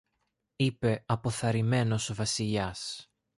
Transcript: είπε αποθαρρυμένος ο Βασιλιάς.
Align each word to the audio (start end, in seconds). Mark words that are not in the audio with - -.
είπε 0.55 1.03
αποθαρρυμένος 1.05 2.09
ο 2.09 2.13
Βασιλιάς. 2.13 3.09